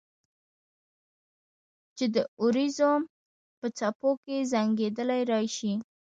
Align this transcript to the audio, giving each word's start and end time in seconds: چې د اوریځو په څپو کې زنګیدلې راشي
چې 1.97 2.05
د 2.15 2.17
اوریځو 2.41 2.91
په 3.59 3.67
څپو 3.77 4.09
کې 4.23 4.37
زنګیدلې 4.51 5.21
راشي 5.31 5.73